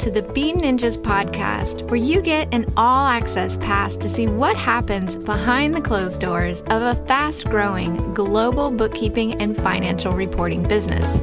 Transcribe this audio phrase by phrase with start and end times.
[0.00, 4.56] to the Bean Ninjas podcast, where you get an all access pass to see what
[4.56, 11.20] happens behind the closed doors of a fast growing global bookkeeping and financial reporting business.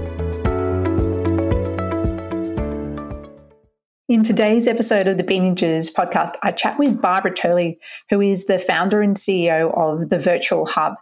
[4.07, 7.79] In today's episode of the Bean Ninjas podcast, I chat with Barbara Turley,
[8.11, 10.93] who is the founder and CEO of the Virtual Hub.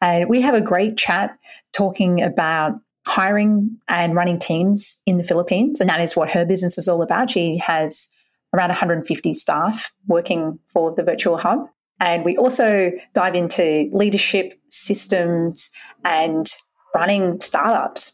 [0.00, 1.36] And we have a great chat
[1.72, 2.74] talking about
[3.06, 5.80] hiring and running teams in the Philippines.
[5.80, 7.30] And that is what her business is all about.
[7.30, 8.08] She has
[8.52, 11.68] around 150 staff working for the virtual hub.
[12.00, 15.70] And we also dive into leadership systems
[16.04, 16.46] and
[16.94, 18.12] running startups.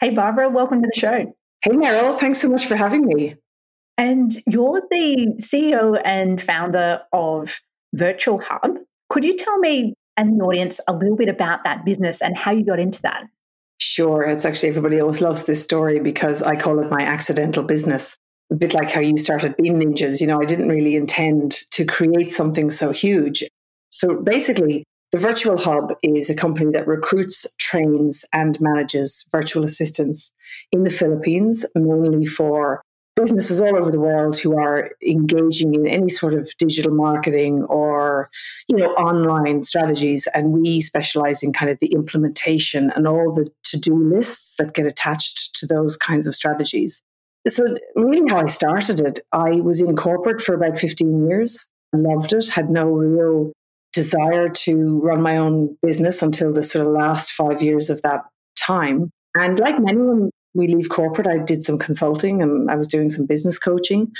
[0.00, 1.32] Hey, Barbara, welcome to the show.
[1.62, 3.36] Hey, Meryl, thanks so much for having me.
[3.96, 7.60] And you're the CEO and founder of
[7.94, 8.76] Virtual Hub.
[9.10, 12.50] Could you tell me and the audience a little bit about that business and how
[12.50, 13.24] you got into that.
[13.78, 14.22] Sure.
[14.22, 18.16] It's actually everybody always loves this story because I call it my accidental business.
[18.52, 20.20] A bit like how you started Bean Ninjas.
[20.20, 23.44] You know, I didn't really intend to create something so huge.
[23.90, 30.32] So basically, the Virtual Hub is a company that recruits, trains, and manages virtual assistants
[30.70, 32.82] in the Philippines, mainly for
[33.20, 38.30] businesses all over the world who are engaging in any sort of digital marketing or
[38.68, 43.50] you know online strategies and we specialize in kind of the implementation and all the
[43.62, 47.02] to-do lists that get attached to those kinds of strategies.
[47.48, 52.32] So really how i started it i was in corporate for about 15 years loved
[52.32, 53.52] it had no real
[53.92, 58.22] desire to run my own business until the sort of last five years of that
[58.56, 59.10] time.
[59.34, 63.26] And like many we leave corporate, I did some consulting and I was doing some
[63.26, 64.12] business coaching.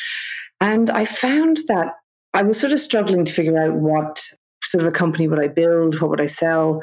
[0.60, 1.94] And I found that
[2.34, 4.22] I was sort of struggling to figure out what
[4.62, 6.82] sort of a company would I build, what would I sell.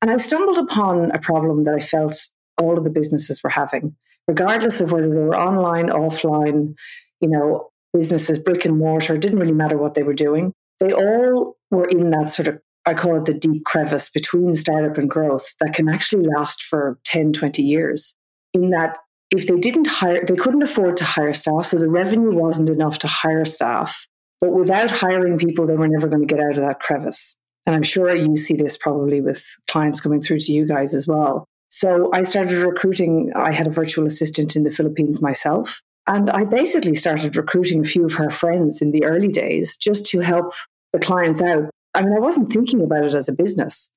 [0.00, 2.16] And I stumbled upon a problem that I felt
[2.58, 3.94] all of the businesses were having,
[4.26, 6.74] regardless of whether they were online, offline,
[7.20, 10.52] you know, businesses, brick and mortar, didn't really matter what they were doing.
[10.80, 14.98] They all were in that sort of I call it the deep crevice between startup
[14.98, 18.16] and growth that can actually last for 10, 20 years
[18.54, 18.98] in that
[19.30, 22.98] if they didn't hire, they couldn't afford to hire staff, so the revenue wasn't enough
[23.00, 24.06] to hire staff.
[24.40, 27.36] But without hiring people, they were never going to get out of that crevice.
[27.64, 31.06] And I'm sure you see this probably with clients coming through to you guys as
[31.06, 31.46] well.
[31.68, 33.32] So I started recruiting.
[33.36, 35.80] I had a virtual assistant in the Philippines myself.
[36.06, 40.04] And I basically started recruiting a few of her friends in the early days just
[40.06, 40.52] to help
[40.92, 41.70] the clients out.
[41.94, 43.92] I mean, I wasn't thinking about it as a business.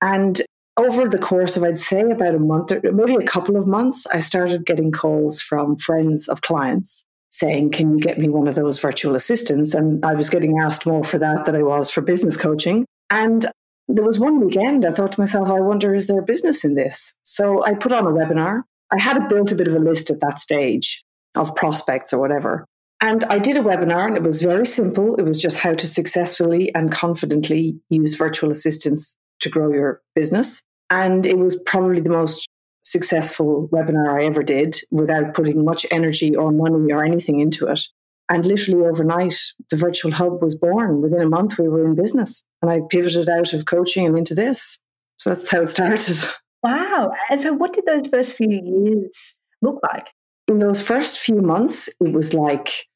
[0.00, 0.40] And
[0.76, 4.06] over the course of, I'd say, about a month or maybe a couple of months,
[4.12, 8.54] I started getting calls from friends of clients saying, Can you get me one of
[8.54, 9.74] those virtual assistants?
[9.74, 12.86] And I was getting asked more for that than I was for business coaching.
[13.10, 13.46] And
[13.88, 17.14] there was one weekend I thought to myself, I wonder, is there business in this?
[17.24, 18.62] So I put on a webinar.
[18.90, 21.02] I had built a bit of a list at that stage
[21.34, 22.66] of prospects or whatever.
[23.00, 25.16] And I did a webinar and it was very simple.
[25.16, 30.62] It was just how to successfully and confidently use virtual assistants to grow your business.
[30.90, 32.48] And it was probably the most
[32.84, 37.80] successful webinar I ever did without putting much energy or money or anything into it.
[38.28, 39.36] And literally overnight,
[39.70, 41.02] the virtual hub was born.
[41.02, 42.44] Within a month, we were in business.
[42.60, 44.78] And I pivoted out of coaching and into this.
[45.18, 46.16] So that's how it started.
[46.62, 47.12] Wow.
[47.28, 50.10] And so, what did those first few years look like?
[50.46, 52.86] In those first few months, it was like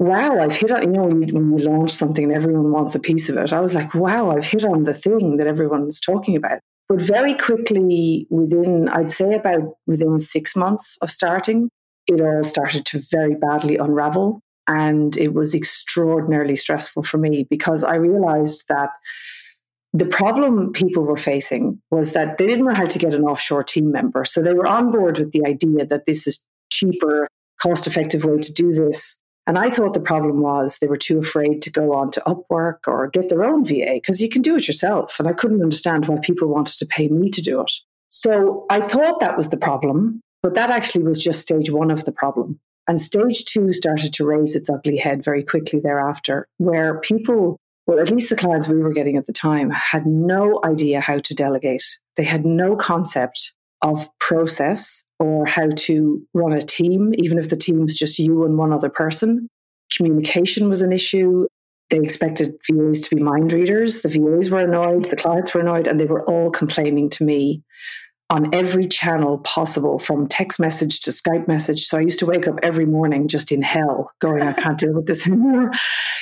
[0.00, 2.94] wow, I've hit on, you know, when you, when you launch something and everyone wants
[2.94, 6.00] a piece of it, I was like, wow, I've hit on the thing that everyone's
[6.00, 6.58] talking about.
[6.88, 11.68] But very quickly, within, I'd say about within six months of starting,
[12.06, 14.40] it all started to very badly unravel.
[14.66, 18.90] And it was extraordinarily stressful for me because I realized that
[19.92, 23.64] the problem people were facing was that they didn't know how to get an offshore
[23.64, 24.24] team member.
[24.24, 27.28] So they were on board with the idea that this is cheaper,
[27.60, 29.19] cost effective way to do this.
[29.46, 32.86] And I thought the problem was they were too afraid to go on to Upwork
[32.86, 35.18] or get their own VA because you can do it yourself.
[35.18, 37.72] And I couldn't understand why people wanted to pay me to do it.
[38.10, 42.04] So I thought that was the problem, but that actually was just stage one of
[42.04, 42.60] the problem.
[42.88, 47.56] And stage two started to raise its ugly head very quickly thereafter, where people,
[47.86, 51.18] well, at least the clients we were getting at the time, had no idea how
[51.18, 51.84] to delegate.
[52.16, 57.56] They had no concept of process or how to run a team, even if the
[57.56, 59.48] team's just you and one other person.
[59.96, 61.46] Communication was an issue.
[61.90, 64.02] They expected VAs to be mind readers.
[64.02, 67.62] The VAs were annoyed, the clients were annoyed, and they were all complaining to me
[68.30, 71.86] on every channel possible from text message to Skype message.
[71.86, 74.94] So I used to wake up every morning just in hell going, I can't deal
[74.94, 75.72] with this anymore.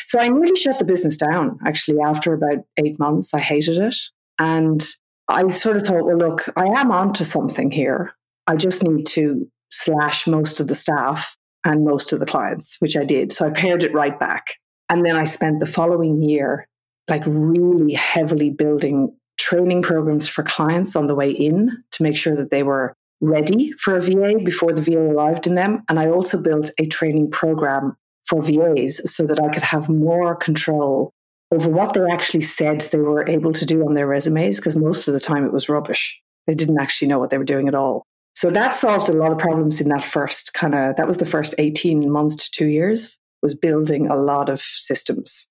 [0.06, 3.34] So I nearly shut the business down actually after about eight months.
[3.34, 3.96] I hated it.
[4.38, 4.82] And
[5.28, 8.12] I sort of thought, well, look, I am onto something here.
[8.46, 12.96] I just need to slash most of the staff and most of the clients, which
[12.96, 13.32] I did.
[13.32, 14.54] So I pared it right back.
[14.88, 16.66] And then I spent the following year
[17.08, 22.36] like really heavily building training programs for clients on the way in to make sure
[22.36, 25.82] that they were ready for a VA before the VA arrived in them.
[25.88, 27.96] And I also built a training program
[28.26, 31.12] for VAs so that I could have more control
[31.52, 35.08] over what they actually said they were able to do on their resumes, because most
[35.08, 36.20] of the time it was rubbish.
[36.46, 38.04] They didn't actually know what they were doing at all.
[38.34, 41.26] So that solved a lot of problems in that first kind of, that was the
[41.26, 45.48] first 18 months to two years, was building a lot of systems.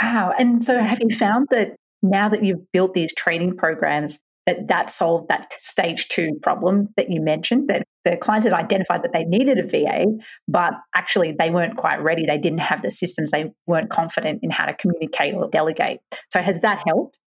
[0.00, 0.32] Wow.
[0.38, 4.90] And so have you found that now that you've built these training programs, that that
[4.90, 9.24] solved that stage two problem that you mentioned that the clients had identified that they
[9.24, 10.06] needed a VA,
[10.46, 12.24] but actually they weren't quite ready.
[12.24, 13.32] They didn't have the systems.
[13.32, 16.00] They weren't confident in how to communicate or delegate.
[16.32, 17.18] So has that helped?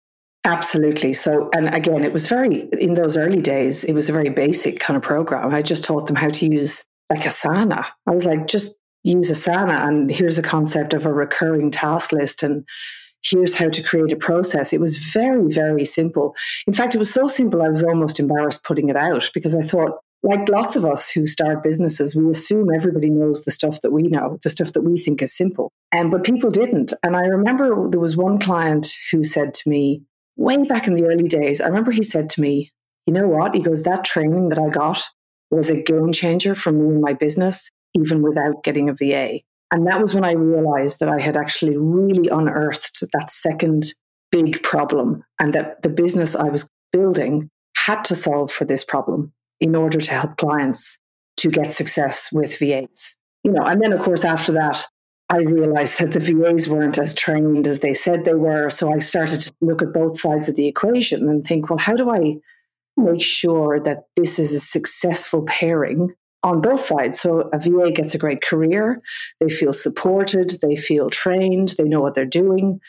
[0.46, 1.12] Absolutely.
[1.12, 4.80] So, and again, it was very, in those early days, it was a very basic
[4.80, 5.54] kind of program.
[5.54, 7.86] I just taught them how to use like Asana.
[8.08, 12.44] I was like, just use Asana and here's a concept of a recurring task list
[12.44, 12.66] and
[13.24, 14.74] here's how to create a process.
[14.74, 16.36] It was very, very simple.
[16.68, 19.62] In fact, it was so simple, I was almost embarrassed putting it out because I
[19.62, 23.92] thought, like lots of us who start businesses, we assume everybody knows the stuff that
[23.92, 25.72] we know, the stuff that we think is simple.
[25.92, 26.94] And but people didn't.
[27.04, 30.04] And I remember there was one client who said to me,
[30.36, 32.72] way back in the early days, I remember he said to me,
[33.06, 33.56] you know what?
[33.56, 35.04] He goes, that training that I got
[35.52, 39.40] was a game changer for me and my business, even without getting a VA.
[39.72, 43.94] And that was when I realized that I had actually really unearthed that second
[44.32, 47.50] big problem and that the business I was building
[47.86, 51.00] had to solve for this problem in order to help clients
[51.38, 53.16] to get success with VAs.
[53.44, 54.86] You know, and then of course after that,
[55.30, 58.70] I realized that the VAs weren't as trained as they said they were.
[58.72, 61.96] So I started to look at both sides of the equation and think, well, how
[61.96, 62.38] do I
[62.98, 67.20] make sure that this is a successful pairing on both sides.
[67.20, 69.02] So a VA gets a great career,
[69.40, 72.80] they feel supported, they feel trained, they know what they're doing.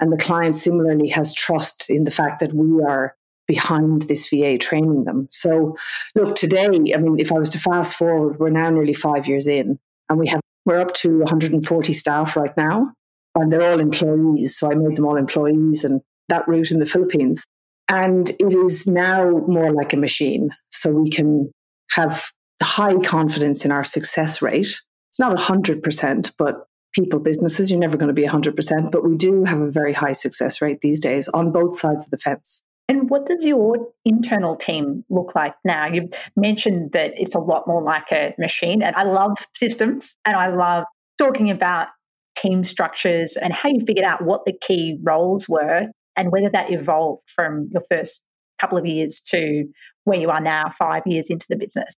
[0.00, 3.16] And the client similarly has trust in the fact that we are
[3.46, 5.28] behind this VA training them.
[5.30, 5.76] So
[6.14, 6.68] look, today, I
[6.98, 9.78] mean, if I was to fast forward, we're now nearly five years in
[10.08, 12.92] and we have we're up to 140 staff right now.
[13.34, 14.56] And they're all employees.
[14.56, 17.46] So I made them all employees and that route in the Philippines.
[17.88, 20.50] And it is now more like a machine.
[20.70, 21.50] So we can
[21.92, 22.30] have
[22.62, 24.80] high confidence in our success rate.
[25.10, 29.44] It's not 100%, but people, businesses, you're never going to be 100%, but we do
[29.44, 32.62] have a very high success rate these days on both sides of the fence.
[32.88, 35.86] And what does your internal team look like now?
[35.86, 40.36] You've mentioned that it's a lot more like a machine, and I love systems and
[40.36, 40.84] I love
[41.18, 41.88] talking about
[42.36, 46.70] team structures and how you figured out what the key roles were and whether that
[46.72, 48.22] evolved from your first
[48.58, 49.64] couple of years to
[50.04, 51.94] where you are now, five years into the business.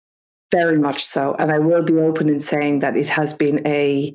[0.52, 1.34] Very much so.
[1.38, 4.14] And I will be open in saying that it has been a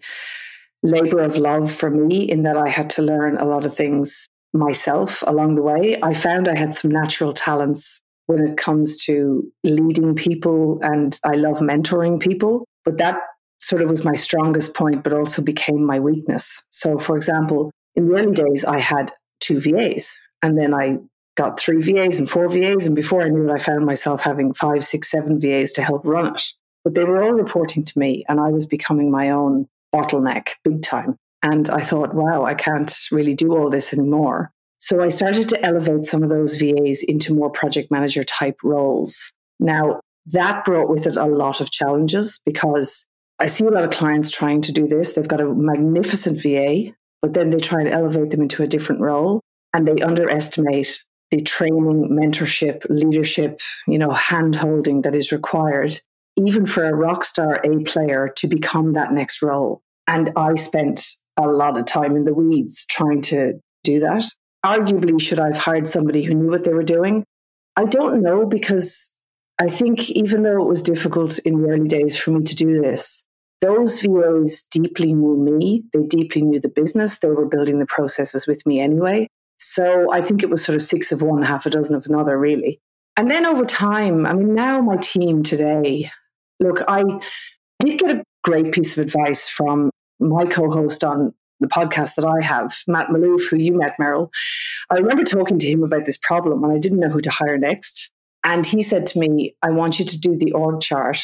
[0.84, 4.30] labor of love for me in that I had to learn a lot of things
[4.54, 5.98] myself along the way.
[6.02, 11.34] I found I had some natural talents when it comes to leading people and I
[11.34, 13.18] love mentoring people, but that
[13.60, 16.64] sort of was my strongest point, but also became my weakness.
[16.70, 20.98] So, for example, in the early days, I had two VAs and then I
[21.38, 22.86] got three VAs and four VAs.
[22.86, 26.06] And before I knew it, I found myself having five, six, seven VAs to help
[26.06, 26.44] run it.
[26.84, 30.82] But they were all reporting to me, and I was becoming my own bottleneck big
[30.82, 31.16] time.
[31.44, 34.52] And I thought, wow, I can't really do all this anymore.
[34.80, 39.32] So I started to elevate some of those VAs into more project manager type roles.
[39.60, 43.08] Now, that brought with it a lot of challenges because
[43.40, 45.14] I see a lot of clients trying to do this.
[45.14, 49.02] They've got a magnificent VA, but then they try and elevate them into a different
[49.02, 49.42] role
[49.74, 56.00] and they underestimate the training, mentorship, leadership, you know, hand holding that is required,
[56.38, 59.82] even for a rock star A player to become that next role.
[60.08, 61.06] And I spent
[61.40, 63.54] a lot of time in the weeds trying to
[63.84, 64.26] do that.
[64.66, 67.24] Arguably, should I have hired somebody who knew what they were doing?
[67.76, 69.14] I don't know because
[69.60, 72.82] I think even though it was difficult in the early days for me to do
[72.82, 73.26] this,
[73.62, 75.84] those VAs deeply knew me.
[75.94, 77.20] They deeply knew the business.
[77.20, 79.30] They were building the processes with me anyway.
[79.58, 82.38] So I think it was sort of six of one, half a dozen of another,
[82.38, 82.80] really.
[83.16, 86.12] And then over time, I mean, now my team today,
[86.60, 87.04] look, I
[87.80, 92.26] did get a great piece of advice from my co host on the podcast that
[92.26, 94.30] I have, Matt Malouf, who you met, Meryl.
[94.92, 97.58] I remember talking to him about this problem and I didn't know who to hire
[97.58, 98.12] next.
[98.44, 101.20] And he said to me, I want you to do the org chart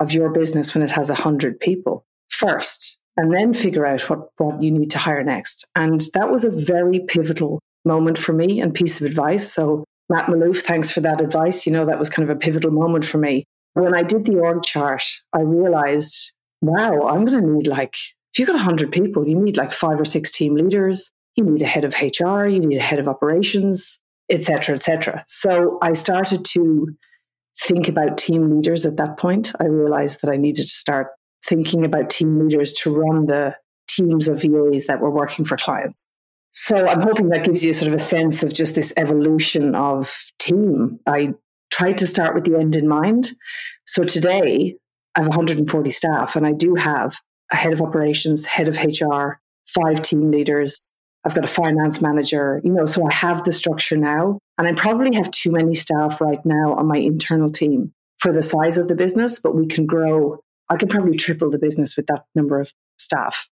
[0.00, 4.62] of your business when it has 100 people first, and then figure out what, what
[4.62, 5.66] you need to hire next.
[5.76, 9.52] And that was a very pivotal moment for me and piece of advice.
[9.52, 11.66] So, Matt Malouf, thanks for that advice.
[11.66, 13.44] You know, that was kind of a pivotal moment for me.
[13.74, 17.94] When I did the org chart, I realized wow, I'm going to need like,
[18.32, 21.62] if you've got 100 people, you need like five or six team leaders, you need
[21.62, 24.00] a head of HR, you need a head of operations,
[24.30, 25.24] etc., etc.
[25.26, 26.88] So I started to
[27.58, 29.52] think about team leaders at that point.
[29.60, 31.08] I realized that I needed to start
[31.46, 33.56] thinking about team leaders to run the
[33.88, 36.12] teams of VAs that were working for clients.
[36.56, 40.16] So I'm hoping that gives you sort of a sense of just this evolution of
[40.38, 41.00] team.
[41.04, 41.34] I
[41.72, 43.32] tried to start with the end in mind.
[43.88, 44.76] So today
[45.16, 47.18] I have 140 staff and I do have
[47.52, 50.96] a head of operations, head of HR, five team leaders.
[51.24, 54.38] I've got a finance manager, you know, so I have the structure now.
[54.56, 58.42] And I probably have too many staff right now on my internal team for the
[58.44, 60.38] size of the business, but we can grow.
[60.70, 63.50] I could probably triple the business with that number of staff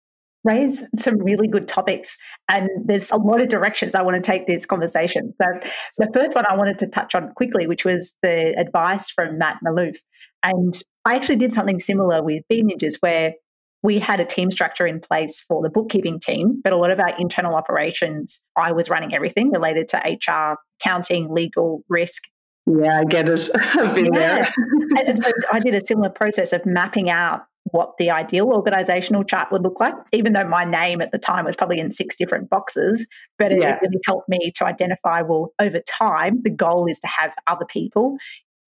[0.47, 2.17] raise some really good topics.
[2.49, 5.35] And there's a lot of directions I want to take this conversation.
[5.43, 9.39] So, the first one I wanted to touch on quickly, which was the advice from
[9.39, 9.97] Matt Malouf.
[10.43, 13.35] And I actually did something similar with Bean Ninjas, where
[13.83, 16.99] we had a team structure in place for the bookkeeping team, but a lot of
[16.99, 22.25] our internal operations, I was running everything related to HR, accounting, legal, risk.
[22.67, 23.49] Yeah, I get it.
[23.55, 24.51] I've been yeah.
[24.91, 25.07] there.
[25.07, 27.43] and so I did a similar process of mapping out
[27.73, 31.45] what the ideal organizational chart would look like, even though my name at the time
[31.45, 33.07] was probably in six different boxes.
[33.39, 33.79] But it yeah.
[33.83, 38.19] really helped me to identify well, over time, the goal is to have other people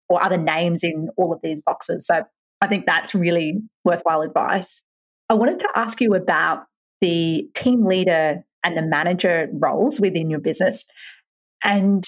[0.09, 2.07] or other names in all of these boxes.
[2.07, 2.25] So
[2.61, 4.83] I think that's really worthwhile advice.
[5.28, 6.64] I wanted to ask you about
[7.00, 10.85] the team leader and the manager roles within your business
[11.62, 12.05] and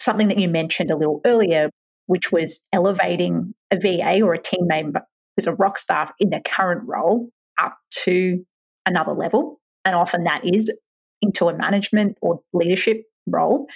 [0.00, 1.70] something that you mentioned a little earlier,
[2.06, 5.02] which was elevating a VA or a team member
[5.36, 7.28] who's a rock star in their current role
[7.60, 8.44] up to
[8.86, 9.60] another level.
[9.84, 10.70] And often that is
[11.22, 13.66] into a management or leadership role.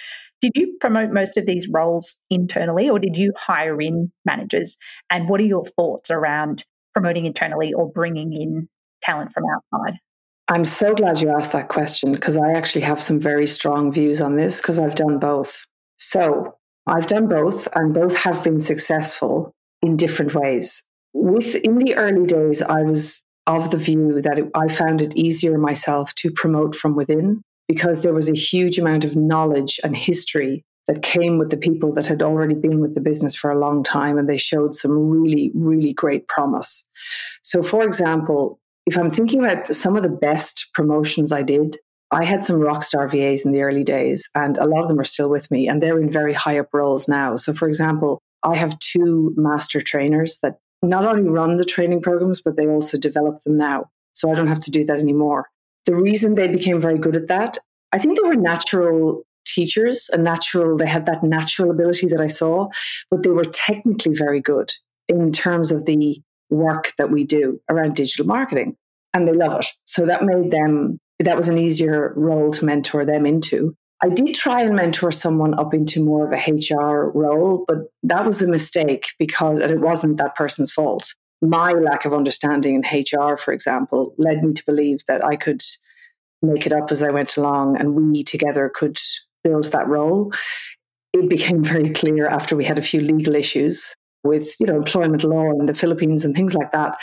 [0.41, 4.77] Did you promote most of these roles internally or did you hire in managers?
[5.09, 8.67] And what are your thoughts around promoting internally or bringing in
[9.01, 9.99] talent from outside?
[10.47, 14.21] I'm so glad you asked that question because I actually have some very strong views
[14.21, 15.65] on this because I've done both.
[15.97, 20.83] So I've done both and both have been successful in different ways
[21.15, 25.15] with in the early days, I was of the view that it, I found it
[25.15, 29.95] easier myself to promote from within because there was a huge amount of knowledge and
[29.95, 33.59] history that came with the people that had already been with the business for a
[33.59, 36.85] long time and they showed some really, really great promise.
[37.43, 41.77] So, for example, if I'm thinking about some of the best promotions I did,
[42.11, 44.99] I had some rock star VAs in the early days, and a lot of them
[44.99, 47.35] are still with me, and they're in very high up roles now.
[47.35, 52.41] So, for example, I have two master trainers that not only run the training programs,
[52.41, 53.89] but they also develop them now.
[54.13, 55.49] So I don't have to do that anymore.
[55.85, 57.57] The reason they became very good at that,
[57.91, 62.27] I think they were natural teachers, a natural, they had that natural ability that I
[62.27, 62.69] saw,
[63.09, 64.71] but they were technically very good
[65.07, 68.75] in terms of the work that we do around digital marketing.
[69.13, 69.67] And they love it.
[69.85, 73.75] So that made them, that was an easier role to mentor them into.
[74.03, 78.25] I did try and mentor someone up into more of a HR role, but that
[78.25, 81.13] was a mistake because it wasn't that person's fault.
[81.41, 85.61] My lack of understanding in HR, for example, led me to believe that I could
[86.41, 88.97] make it up as I went along and we together could
[89.43, 90.31] build that role.
[91.13, 95.23] It became very clear after we had a few legal issues with you know employment
[95.23, 96.97] law in the Philippines and things like that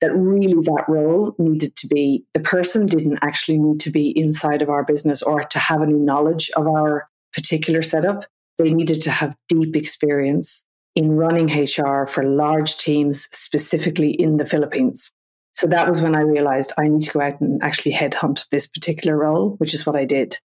[0.00, 4.62] that really that role needed to be the person didn't actually need to be inside
[4.62, 8.24] of our business or to have any knowledge of our particular setup.
[8.58, 14.46] They needed to have deep experience in running HR for large teams specifically in the
[14.46, 15.12] Philippines.
[15.54, 18.66] So that was when I realized I need to go out and actually headhunt this
[18.66, 20.38] particular role which is what I did.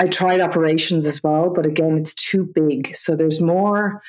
[0.00, 2.94] I tried operations as well but again it's too big.
[2.94, 4.02] So there's more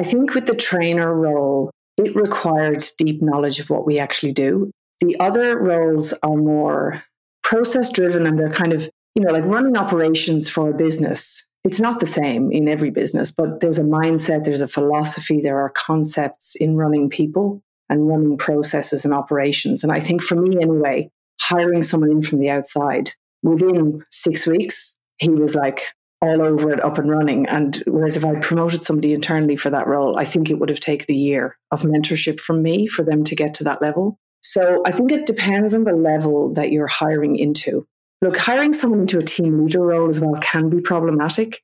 [0.00, 4.70] I think with the trainer role, it required deep knowledge of what we actually do.
[5.00, 7.04] The other roles are more
[7.42, 11.44] process driven and they're kind of, you know, like running operations for a business.
[11.64, 15.58] It's not the same in every business, but there's a mindset, there's a philosophy, there
[15.58, 19.82] are concepts in running people and running processes and operations.
[19.82, 21.10] And I think for me, anyway,
[21.42, 23.10] hiring someone in from the outside
[23.42, 27.46] within six weeks, he was like, all over it up and running.
[27.46, 30.80] And whereas if I promoted somebody internally for that role, I think it would have
[30.80, 34.18] taken a year of mentorship from me for them to get to that level.
[34.42, 37.86] So I think it depends on the level that you're hiring into.
[38.22, 41.62] Look, hiring someone into a team leader role as well can be problematic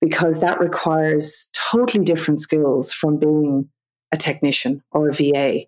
[0.00, 3.68] because that requires totally different skills from being
[4.12, 5.60] a technician or a VA.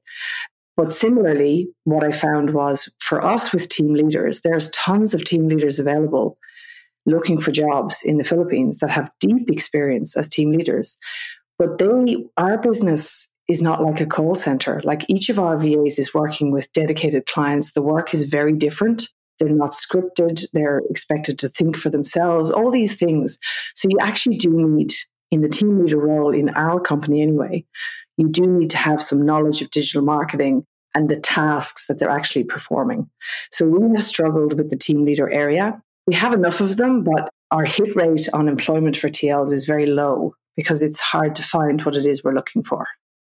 [0.77, 5.49] But similarly, what I found was for us with team leaders, there's tons of team
[5.49, 6.39] leaders available
[7.09, 10.99] looking for jobs in the Philippines that have deep experience as team leaders.
[11.59, 14.81] But they, our business is not like a call center.
[14.85, 17.73] Like each of our VAs is working with dedicated clients.
[17.73, 19.09] The work is very different.
[19.39, 20.45] They're not scripted.
[20.53, 23.39] They're expected to think for themselves, all these things.
[23.75, 24.93] So you actually do need,
[25.31, 27.65] in the team leader role in our company anyway,
[28.17, 32.11] you do need to have some knowledge of digital marketing and the tasks that they're
[32.11, 33.09] actually performing.
[33.53, 35.81] So we have struggled with the team leader area.
[36.09, 39.85] We have enough of them, but our hit rate on employment for TLs is very
[39.85, 42.87] low because it's hard to find what it is we're looking for.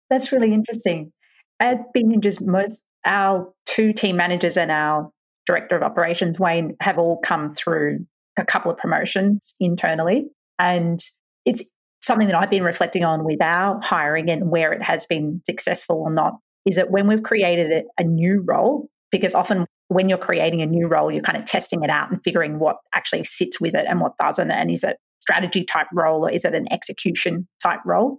[0.09, 1.13] That's really interesting.
[1.61, 5.11] At Bean Ninjas, most our two team managers and our
[5.45, 8.07] director of operations, Wayne, have all come through
[8.39, 10.31] a couple of promotions internally.
[10.59, 11.05] And
[11.45, 11.63] it's
[12.01, 15.97] something that I've been reflecting on with our hiring and where it has been successful
[15.97, 20.63] or not is that when we've created a new role, because often when you're creating
[20.63, 23.75] a new role, you're kind of testing it out and figuring what actually sits with
[23.75, 24.53] it and what doesn't.
[24.53, 28.19] And is it strategy type role or is it an execution type role?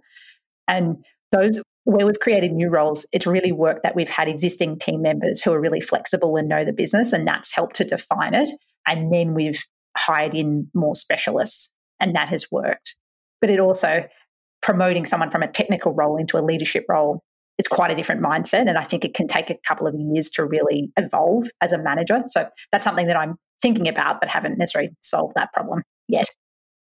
[0.68, 0.96] And
[1.30, 5.40] those where we've created new roles, it's really worked that we've had existing team members
[5.40, 8.50] who are really flexible and know the business, and that's helped to define it.
[8.86, 9.64] And then we've
[9.96, 12.96] hired in more specialists, and that has worked.
[13.40, 14.04] But it also
[14.60, 17.22] promoting someone from a technical role into a leadership role
[17.58, 18.68] it's quite a different mindset.
[18.68, 21.78] And I think it can take a couple of years to really evolve as a
[21.78, 22.22] manager.
[22.28, 26.26] So that's something that I'm thinking about, but haven't necessarily solved that problem yet.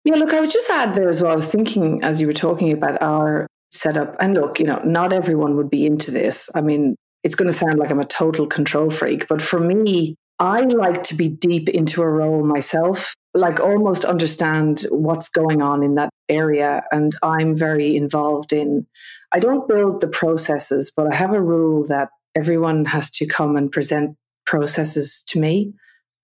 [0.04, 1.32] Yeah, look, I would just add there as well.
[1.32, 5.12] I was thinking as you were talking about our setup, and look, you know, not
[5.12, 6.48] everyone would be into this.
[6.54, 10.16] I mean, it's going to sound like I'm a total control freak, but for me,
[10.38, 15.82] I like to be deep into a role myself, like almost understand what's going on
[15.82, 16.82] in that area.
[16.90, 18.86] And I'm very involved in,
[19.32, 23.56] I don't build the processes, but I have a rule that everyone has to come
[23.56, 25.72] and present processes to me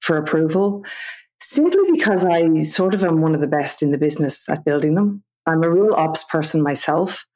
[0.00, 0.84] for approval
[1.40, 4.95] simply because I sort of am one of the best in the business at building
[4.95, 5.23] them.
[5.47, 7.26] I'm a real ops person myself.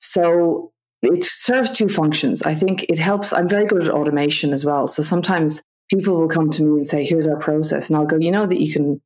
[0.00, 2.42] So it serves two functions.
[2.42, 3.32] I think it helps.
[3.32, 4.86] I'm very good at automation as well.
[4.86, 7.88] So sometimes people will come to me and say, here's our process.
[7.88, 9.00] And I'll go, you know, that you can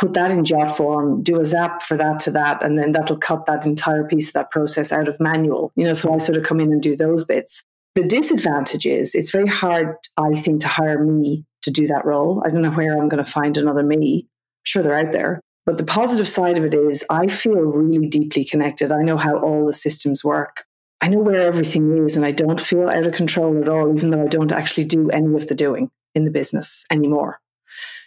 [0.00, 3.44] put that in JotForm, do a zap for that to that, and then that'll cut
[3.44, 5.72] that entire piece of that process out of manual.
[5.76, 7.62] You know, so I sort of come in and do those bits.
[7.96, 12.42] The disadvantage is it's very hard, I think, to hire me to do that role.
[12.44, 14.26] I don't know where I'm going to find another me.
[14.26, 15.40] I'm sure they're out there.
[15.66, 18.92] But the positive side of it is I feel really deeply connected.
[18.92, 20.64] I know how all the systems work.
[21.02, 24.10] I know where everything is, and I don't feel out of control at all, even
[24.10, 27.40] though I don't actually do any of the doing in the business anymore.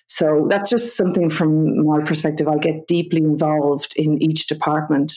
[0.07, 2.47] So that's just something from my perspective.
[2.47, 5.13] I get deeply involved in each department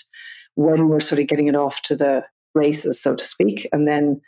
[0.54, 4.20] when we're sort of getting it off to the races, so to speak, and then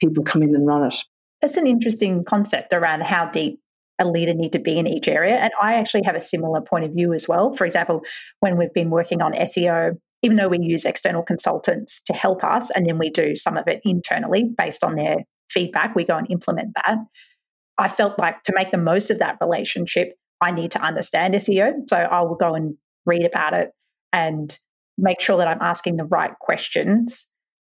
[0.00, 0.96] people come in and run it.
[1.40, 3.58] That's an interesting concept around how deep
[3.98, 5.36] a leader need to be in each area.
[5.36, 7.52] And I actually have a similar point of view as well.
[7.54, 8.02] For example,
[8.40, 12.70] when we've been working on SEO, even though we use external consultants to help us,
[12.70, 15.16] and then we do some of it internally based on their
[15.50, 16.98] feedback, we go and implement that.
[17.78, 21.88] I felt like to make the most of that relationship, I need to understand SEO.
[21.88, 23.70] So I will go and read about it
[24.12, 24.56] and
[24.98, 27.26] make sure that I'm asking the right questions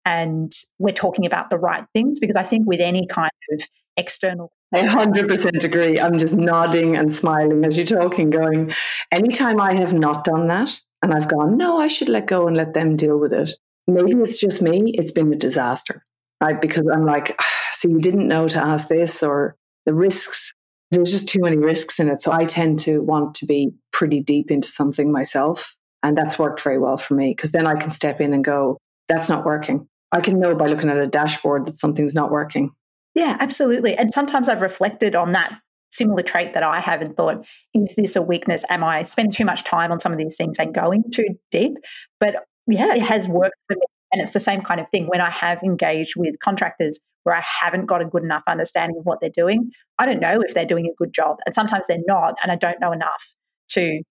[0.05, 3.61] and we're talking about the right things because I think with any kind of
[3.97, 5.99] external I 100% agree.
[5.99, 8.71] I'm just nodding and smiling as you're talking, going,
[9.11, 12.55] anytime I have not done that and I've gone, no, I should let go and
[12.55, 13.51] let them deal with it.
[13.87, 14.93] Maybe it's just me.
[14.95, 16.05] It's been a disaster,
[16.41, 16.59] right?
[16.61, 20.53] Because I'm like, ah, so you didn't know to ask this or the risks.
[20.91, 22.21] There's just too many risks in it.
[22.21, 25.75] So I tend to want to be pretty deep into something myself.
[26.03, 28.77] And that's worked very well for me because then I can step in and go,
[29.07, 29.87] that's not working.
[30.11, 32.71] I can know by looking at a dashboard that something's not working.
[33.15, 33.97] Yeah, absolutely.
[33.97, 35.53] And sometimes I've reflected on that
[35.89, 38.65] similar trait that I have and thought, is this a weakness?
[38.69, 41.73] Am I spending too much time on some of these things and going too deep?
[42.19, 42.35] But
[42.67, 43.85] yeah, it has worked for me.
[44.13, 47.43] And it's the same kind of thing when I have engaged with contractors where I
[47.43, 49.69] haven't got a good enough understanding of what they're doing.
[49.99, 51.37] I don't know if they're doing a good job.
[51.45, 52.35] And sometimes they're not.
[52.41, 53.23] And I don't know enough
[53.69, 54.01] to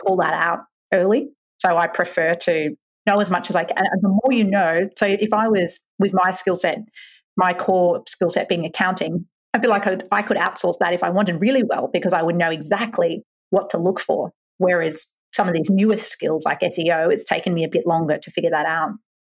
[0.00, 0.60] call that out
[0.92, 1.30] early.
[1.58, 2.70] So I prefer to
[3.06, 3.78] know as much as I can.
[3.78, 6.78] And the more you know, so if I was with my skill set,
[7.36, 11.10] my core skill set being accounting, I feel like I could outsource that if I
[11.10, 14.32] wanted really well because I would know exactly what to look for.
[14.58, 18.30] Whereas some of these newer skills like SEO, it's taken me a bit longer to
[18.30, 18.90] figure that out.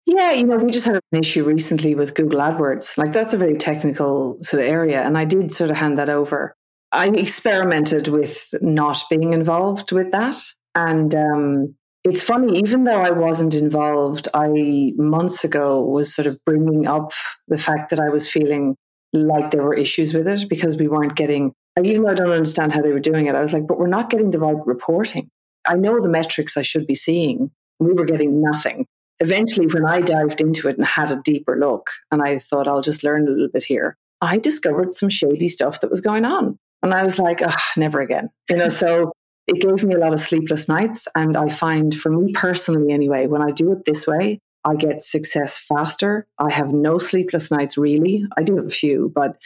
[0.07, 2.99] Yeah, you know, we just had an issue recently with Google AdWords.
[2.99, 5.03] Like that's a very technical sort of area.
[5.03, 6.55] And I did sort of hand that over.
[6.91, 10.37] I experimented with not being involved with that.
[10.75, 16.39] And um, it's funny, even though I wasn't involved, I months ago was sort of
[16.45, 17.13] bringing up
[17.47, 18.77] the fact that I was feeling
[19.13, 22.73] like there were issues with it because we weren't getting, even though I don't understand
[22.73, 25.29] how they were doing it, I was like, but we're not getting the right reporting.
[25.67, 27.53] I know the metrics I should be seeing.
[27.79, 28.87] We were getting nothing
[29.23, 32.83] eventually, when I dived into it and had a deeper look, and I thought, I'll
[32.83, 36.59] just learn a little bit here, I discovered some shady stuff that was going on.
[36.83, 38.31] And I was like, oh, never again.
[38.51, 39.13] You know, so
[39.47, 41.07] it gave me a lot of sleepless nights.
[41.15, 45.03] And I find, for me personally anyway, when I do it this way, I get
[45.03, 46.27] success faster.
[46.39, 48.25] I have no sleepless nights really.
[48.37, 49.37] I do have a few, but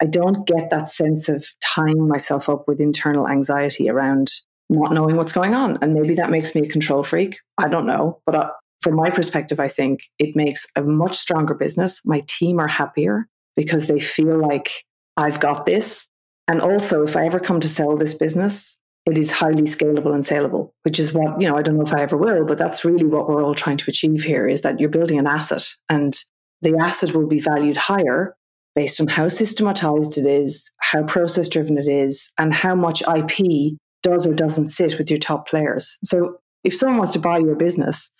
[0.00, 4.30] I don't get that sense of tying myself up with internal anxiety around
[4.70, 5.78] not knowing what's going on.
[5.82, 7.40] And maybe that makes me a control freak.
[7.58, 8.20] I don't know.
[8.26, 8.50] But uh,
[8.84, 12.02] from my perspective, I think it makes a much stronger business.
[12.04, 14.70] My team are happier because they feel like
[15.16, 16.10] I've got this.
[16.48, 20.24] And also, if I ever come to sell this business, it is highly scalable and
[20.24, 22.84] saleable, which is what, you know, I don't know if I ever will, but that's
[22.84, 26.14] really what we're all trying to achieve here is that you're building an asset and
[26.60, 28.36] the asset will be valued higher
[28.74, 33.78] based on how systematized it is, how process driven it is, and how much IP
[34.02, 35.96] does or doesn't sit with your top players.
[36.04, 38.12] So if someone wants to buy your business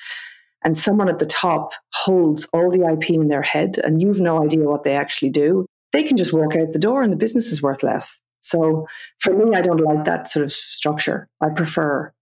[0.64, 4.42] and someone at the top holds all the IP in their head and you've no
[4.42, 7.52] idea what they actually do, they can just walk out the door and the business
[7.52, 8.22] is worth less.
[8.40, 8.86] So
[9.20, 11.28] for me, I don't like that sort of structure.
[11.40, 12.12] I prefer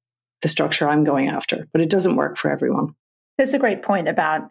[0.42, 2.94] the structure I'm going after, but it doesn't work for everyone.
[3.38, 4.42] That's a great point about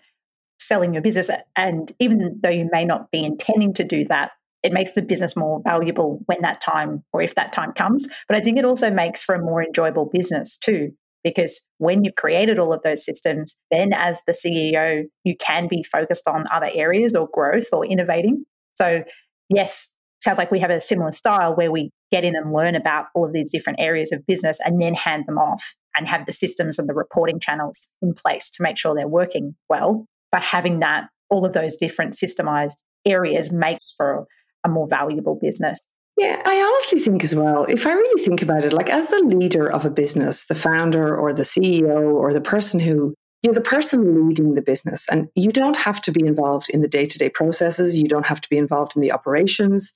[0.60, 1.30] selling your business.
[1.56, 4.32] And even though you may not be intending to do that,
[4.64, 8.08] it makes the business more valuable when that time or if that time comes.
[8.28, 10.92] But I think it also makes for a more enjoyable business too.
[11.24, 15.84] Because when you've created all of those systems, then as the CEO, you can be
[15.84, 18.44] focused on other areas or growth or innovating.
[18.76, 19.04] So,
[19.50, 23.06] yes, sounds like we have a similar style where we get in and learn about
[23.16, 26.32] all of these different areas of business and then hand them off and have the
[26.32, 30.06] systems and the reporting channels in place to make sure they're working well.
[30.32, 34.26] But having that, all of those different systemized areas makes for
[34.64, 35.88] a more valuable business.
[36.22, 39.24] Yeah, I honestly think as well, if I really think about it, like as the
[39.26, 43.60] leader of a business, the founder or the CEO or the person who you're the
[43.60, 47.18] person leading the business, and you don't have to be involved in the day to
[47.18, 47.98] day processes.
[47.98, 49.94] You don't have to be involved in the operations,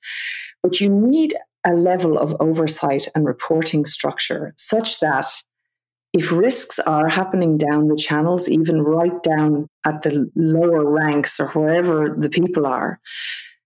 [0.64, 5.28] but you need a level of oversight and reporting structure such that
[6.12, 11.50] if risks are happening down the channels, even right down at the lower ranks or
[11.50, 13.00] wherever the people are,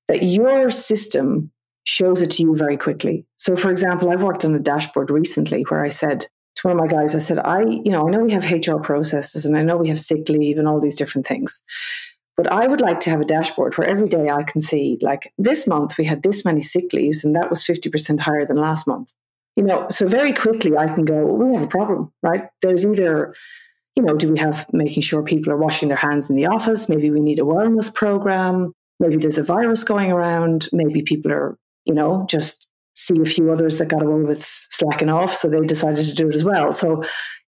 [0.10, 1.52] that your system
[1.84, 3.26] shows it to you very quickly.
[3.38, 6.22] So, for example, I've worked on a dashboard recently where I said
[6.56, 8.78] to one of my guys, I said, I, you know, I know we have HR
[8.78, 11.64] processes and I know we have sick leave and all these different things.
[12.38, 15.34] But I would like to have a dashboard where every day I can see, like,
[15.38, 18.88] this month we had this many sick leaves and that was 50% higher than last
[18.88, 19.14] month
[19.60, 22.48] you know, so very quickly I can go, we have a problem, right?
[22.62, 23.36] There's either,
[23.98, 26.88] you know, do we have making sure people are washing their hands in the office?
[26.88, 28.72] Maybe we need a wellness program.
[29.02, 30.70] Maybe there's a virus going around.
[30.72, 31.58] Maybe people are,
[31.90, 35.34] you know, just see a few others that got away with slacking off.
[35.34, 36.72] So they decided to do it as well.
[36.72, 37.04] So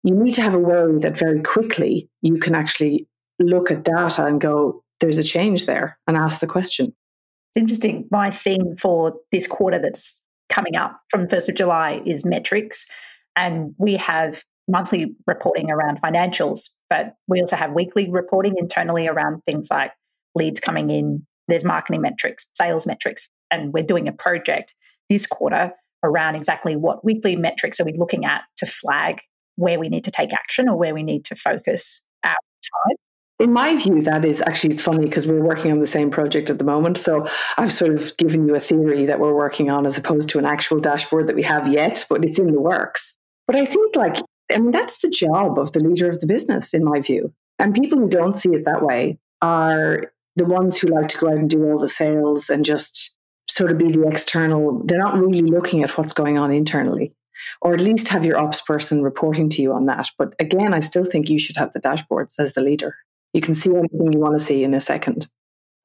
[0.04, 3.08] you need to have a way that very quickly you can actually
[3.40, 6.88] look at data and go, there's a change there and ask the question.
[6.88, 8.08] It's interesting.
[8.10, 10.20] My theme for this quarter that's
[10.50, 12.88] coming up from the 1st of July is metrics.
[13.36, 19.42] And we have monthly reporting around financials, but we also have weekly reporting internally around
[19.46, 19.92] things like
[20.34, 21.24] leads coming in.
[21.48, 24.74] There's marketing metrics, sales metrics, and we're doing a project
[25.10, 25.72] this quarter
[26.04, 29.22] around exactly what weekly metrics are we looking at to flag
[29.56, 32.98] where we need to take action or where we need to focus our time
[33.40, 36.50] in my view, that is actually it's funny because we're working on the same project
[36.50, 36.98] at the moment.
[36.98, 37.26] So
[37.58, 40.46] I've sort of given you a theory that we're working on as opposed to an
[40.46, 43.18] actual dashboard that we have yet, but it's in the works.
[43.48, 44.18] But I think like
[44.54, 47.34] I mean that's the job of the leader of the business, in my view.
[47.60, 51.28] And people who don't see it that way are the ones who like to go
[51.28, 53.13] out and do all the sales and just
[53.48, 54.82] sort of be the external.
[54.86, 57.14] They're not really looking at what's going on internally
[57.62, 60.10] or at least have your ops person reporting to you on that.
[60.18, 62.96] But again, I still think you should have the dashboards as the leader.
[63.34, 65.28] You can see anything you want to see in a second.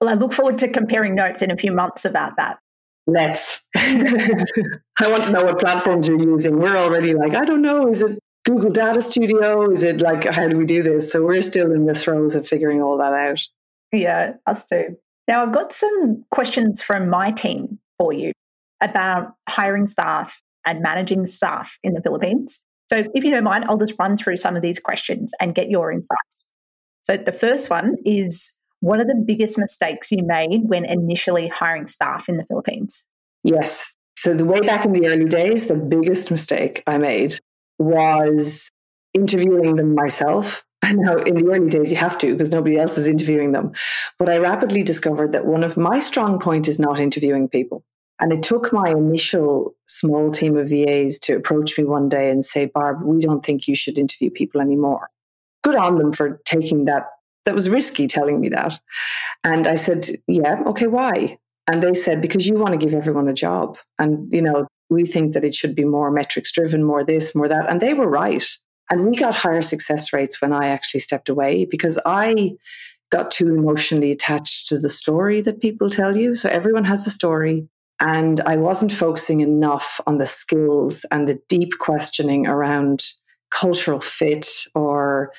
[0.01, 2.59] Well, I look forward to comparing notes in a few months about that.
[3.07, 3.63] Let's.
[3.77, 6.59] I want to know what platforms you're using.
[6.59, 9.71] We're already like, I don't know, is it Google Data Studio?
[9.71, 11.11] Is it like, how do we do this?
[11.11, 13.41] So we're still in the throes of figuring all that out.
[13.93, 14.99] Yeah, us too.
[15.29, 18.33] Now, I've got some questions from my team for you
[18.81, 22.65] about hiring staff and managing staff in the Philippines.
[22.89, 25.71] So, if you don't mind, I'll just run through some of these questions and get
[25.71, 26.49] your insights.
[27.09, 31.87] So the first one is what are the biggest mistakes you made when initially hiring
[31.87, 33.07] staff in the Philippines?
[33.43, 33.95] Yes.
[34.19, 37.39] So the way back in the early days, the biggest mistake I made
[37.79, 38.69] was
[39.15, 40.65] interviewing them myself.
[40.85, 43.73] Now, in the early days, you have to because nobody else is interviewing them.
[44.19, 47.85] But I rapidly discovered that one of my strong points is not interviewing people.
[48.21, 52.45] And it took my initial small team of VAs to approach me one day and
[52.45, 55.11] say, Barb, we don't think you should interview people anymore
[55.69, 57.09] good on them for taking that
[57.45, 58.79] that was risky telling me that.
[59.43, 61.39] And I said, Yeah, okay, why?
[61.67, 63.79] And they said, Because you want to give everyone a job.
[63.99, 67.49] And, you know, we think that it should be more metrics driven, more this, more
[67.49, 67.71] that.
[67.71, 68.45] And they were right.
[68.91, 72.53] And we got higher success rates when I actually stepped away because I
[73.11, 76.35] got too emotionally attached to the story that people tell you.
[76.35, 77.69] So everyone has a story.
[78.01, 83.05] And I wasn't focusing enough on the skills and the deep questioning around
[83.51, 85.33] cultural fit or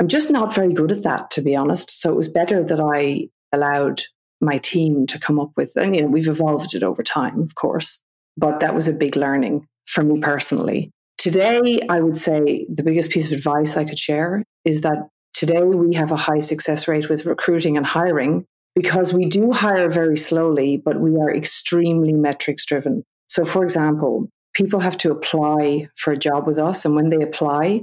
[0.00, 2.00] I'm just not very good at that, to be honest.
[2.00, 4.02] So it was better that I allowed
[4.40, 7.54] my team to come up with, and you know, we've evolved it over time, of
[7.54, 8.02] course,
[8.36, 10.90] but that was a big learning for me personally.
[11.22, 15.62] Today, I would say the biggest piece of advice I could share is that today
[15.62, 20.16] we have a high success rate with recruiting and hiring because we do hire very
[20.16, 23.04] slowly, but we are extremely metrics driven.
[23.28, 27.22] So, for example, people have to apply for a job with us, and when they
[27.22, 27.82] apply,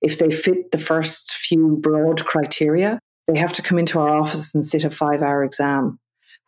[0.00, 4.56] if they fit the first few broad criteria, they have to come into our office
[4.56, 6.00] and sit a five hour exam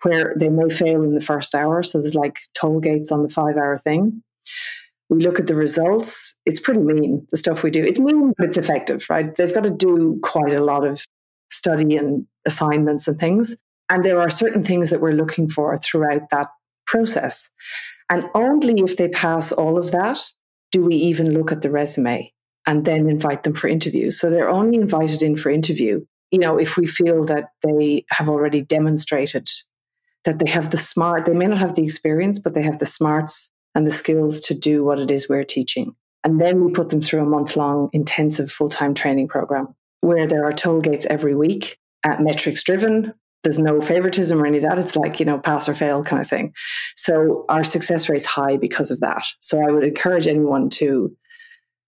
[0.02, 1.84] where they may fail in the first hour.
[1.84, 4.24] So there's like toll gates on the five hour thing.
[5.10, 6.38] We look at the results.
[6.46, 7.84] It's pretty mean, the stuff we do.
[7.84, 9.34] It's mean, but it's effective, right?
[9.36, 11.06] They've got to do quite a lot of
[11.50, 13.56] study and assignments and things.
[13.90, 16.48] And there are certain things that we're looking for throughout that
[16.86, 17.50] process.
[18.10, 20.20] And only if they pass all of that
[20.72, 22.32] do we even look at the resume
[22.66, 24.18] and then invite them for interviews.
[24.18, 28.28] So they're only invited in for interview, you know, if we feel that they have
[28.28, 29.48] already demonstrated
[30.24, 32.86] that they have the smart, they may not have the experience, but they have the
[32.86, 35.94] smarts and the skills to do what it is we're teaching.
[36.22, 40.26] And then we put them through a month long intensive full time training program where
[40.26, 43.12] there are toll gates every week at metrics driven.
[43.42, 44.78] There's no favoritism or any of that.
[44.78, 46.54] It's like, you know, pass or fail kind of thing.
[46.96, 49.26] So our success rate's high because of that.
[49.40, 51.14] So I would encourage anyone to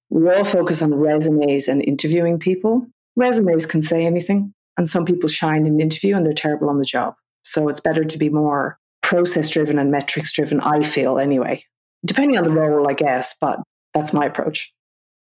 [0.08, 2.86] we all focus on resumes and interviewing people.
[3.16, 6.78] Resumes can say anything, and some people shine in an interview and they're terrible on
[6.78, 7.14] the job.
[7.42, 11.64] So it's better to be more process driven and metrics driven, I feel anyway.
[12.04, 13.60] Depending on the role, I guess, but
[13.94, 14.72] that's my approach.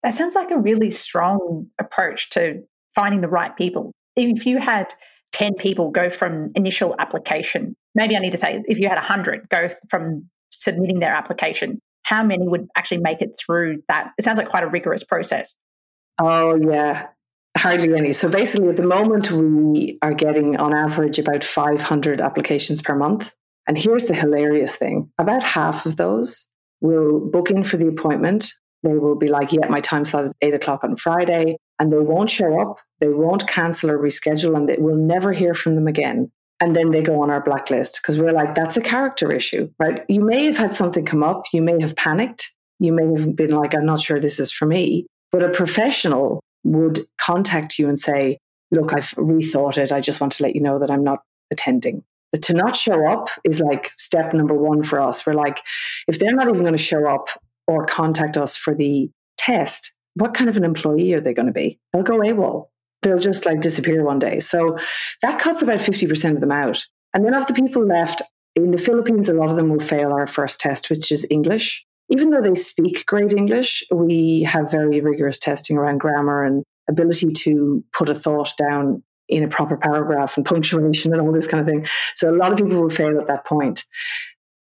[0.03, 2.63] That sounds like a really strong approach to
[2.95, 3.93] finding the right people.
[4.17, 4.95] If you had
[5.33, 9.49] 10 people go from initial application, maybe I need to say if you had 100
[9.49, 14.13] go from submitting their application how many would actually make it through that?
[14.17, 15.57] It sounds like quite a rigorous process.
[16.21, 17.09] Oh, yeah.
[17.57, 18.13] Hardly any.
[18.13, 23.35] So basically, at the moment, we are getting on average about 500 applications per month.
[23.67, 26.49] And here's the hilarious thing about half of those
[26.81, 28.53] will book in for the appointment.
[28.83, 31.57] They will be like, yeah, my time slot is eight o'clock on Friday.
[31.79, 32.79] And they won't show up.
[33.01, 34.57] They won't cancel or reschedule.
[34.57, 38.01] And they will never hear from them again and then they go on our blacklist
[38.01, 40.05] because we're like, that's a character issue, right?
[40.09, 43.51] You may have had something come up, you may have panicked, you may have been
[43.51, 45.07] like, I'm not sure this is for me.
[45.33, 48.39] But a professional would contact you and say,
[48.73, 49.93] Look, I've rethought it.
[49.93, 51.21] I just want to let you know that I'm not
[51.53, 52.03] attending.
[52.43, 55.27] To not show up is like step number one for us.
[55.27, 55.63] We're like,
[56.09, 57.29] if they're not even going to show up
[57.67, 61.53] or contact us for the test, what kind of an employee are they going to
[61.53, 61.79] be?
[61.93, 62.69] They'll go AWOL
[63.07, 64.41] they'll just like disappear one day.
[64.41, 64.79] So
[65.23, 66.85] that cuts about 50% of them out.
[67.15, 68.21] And then of the people left
[68.55, 71.87] in the Philippines, a lot of them will fail our first test, which is English.
[72.09, 77.33] Even though they speak great English, we have very rigorous testing around grammar and ability
[77.33, 81.61] to put a thought down in a proper paragraph and punctuation and all this kind
[81.61, 81.87] of thing.
[82.15, 83.85] So a lot of people will fail at that point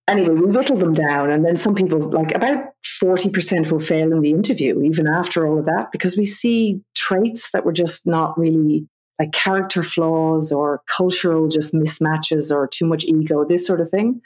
[0.09, 1.31] anyway, we whittle them down.
[1.31, 2.65] And then some people, like about
[3.03, 7.51] 40%, will fail in the interview, even after all of that, because we see traits
[7.53, 8.87] that were just not really
[9.19, 14.21] like character flaws or cultural just mismatches or too much ego, this sort of thing.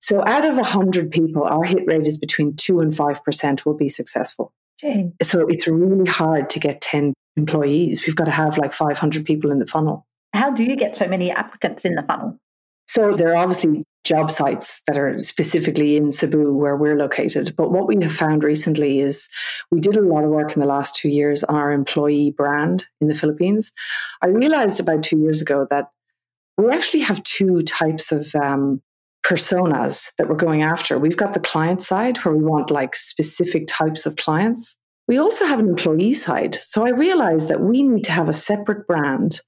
[0.00, 3.88] So out of 100 people, our hit rate is between 2 and 5% will be
[3.88, 4.52] successful.
[5.22, 8.06] So it's really hard to get 10 employees.
[8.06, 10.06] We've got to have like 500 people in the funnel.
[10.32, 12.38] How do you get so many applicants in the funnel?
[12.88, 17.54] So there are obviously job sites that are specifically in Cebu where we're located.
[17.56, 19.28] But what we have found recently is
[19.70, 22.84] we did a lot of work in the last two years on our employee brand
[23.00, 23.72] in the Philippines.
[24.22, 25.90] I realized about two years ago that
[26.56, 28.80] we actually have two types of um,
[29.24, 30.98] personas that we're going after.
[30.98, 34.78] We've got the client side where we want like specific types of clients.
[35.08, 36.56] We also have an employee side.
[36.56, 39.40] So I realized that we need to have a separate brand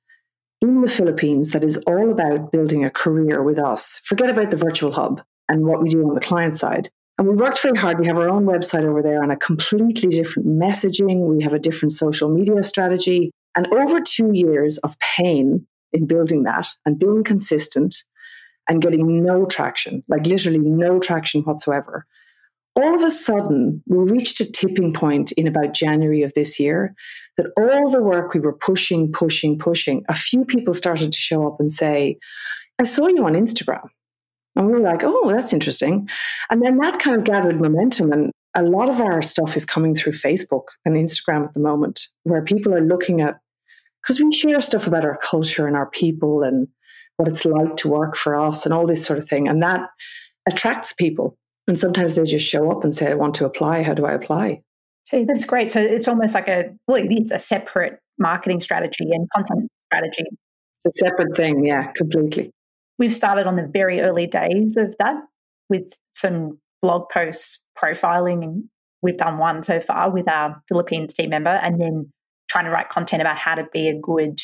[0.61, 4.01] in the Philippines that is all about building a career with us.
[4.05, 6.91] Forget about the virtual hub and what we do on the client side.
[7.17, 7.99] And we worked very hard.
[7.99, 11.27] We have our own website over there and a completely different messaging.
[11.27, 13.33] We have a different social media strategy.
[13.57, 17.97] And over two years of pain in building that and being consistent
[18.69, 22.07] and getting no traction, like literally no traction whatsoever.
[22.79, 26.95] All of a sudden, we reached a tipping point in about January of this year
[27.37, 31.47] that all the work we were pushing, pushing, pushing, a few people started to show
[31.47, 32.19] up and say,
[32.79, 33.83] I saw you on Instagram.
[34.55, 36.09] And we were like, oh, that's interesting.
[36.51, 38.13] And then that kind of gathered momentum.
[38.13, 42.09] And a lot of our stuff is coming through Facebook and Instagram at the moment,
[42.25, 43.39] where people are looking at,
[44.03, 46.69] because we share stuff about our culture and our people and
[47.17, 49.49] what it's like to work for us and all this sort of thing.
[49.49, 49.89] And that
[50.49, 51.37] attracts people.
[51.69, 53.83] And sometimes they just show up and say, I want to apply.
[53.83, 54.63] How do I apply?
[55.11, 55.71] Hey, that's great.
[55.71, 60.25] So it's almost like a, well, it is a separate marketing strategy and content strategy.
[60.85, 61.65] It's a separate thing.
[61.65, 62.51] Yeah, completely.
[62.99, 65.17] We've started on the very early days of that
[65.69, 68.65] with some blog posts profiling, and
[69.03, 72.11] we've done one so far with our Philippines team member, and then
[72.49, 74.41] trying to write content about how to be a good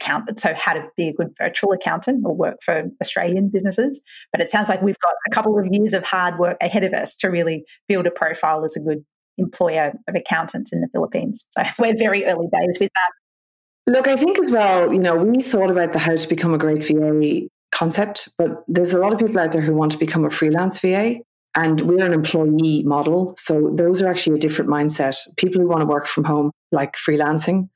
[0.00, 0.38] accountant.
[0.38, 4.00] So, how to be a good virtual accountant or work for Australian businesses.
[4.32, 6.92] But it sounds like we've got a couple of years of hard work ahead of
[6.92, 9.04] us to really build a profile as a good
[9.36, 11.46] employer of accountants in the Philippines.
[11.50, 13.92] So, we're very early days with that.
[13.92, 16.58] Look, I think as well, you know, we thought about the how to become a
[16.58, 20.24] great VA concept, but there's a lot of people out there who want to become
[20.24, 21.16] a freelance VA.
[21.54, 23.34] And we're an employee model.
[23.36, 25.16] So those are actually a different mindset.
[25.38, 27.68] People who want to work from home, like freelancing,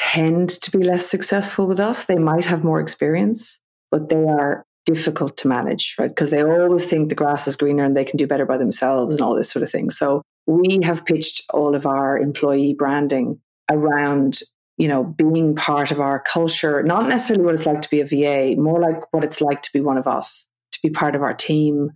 [0.00, 2.06] tend to be less successful with us.
[2.06, 3.60] They might have more experience,
[3.90, 6.08] but they are difficult to manage, right?
[6.08, 9.14] Because they always think the grass is greener and they can do better by themselves
[9.14, 9.90] and all this sort of thing.
[9.90, 14.40] So we have pitched all of our employee branding around
[14.78, 18.06] you know being part of our culture not necessarily what it's like to be a
[18.06, 21.22] va more like what it's like to be one of us to be part of
[21.22, 21.90] our team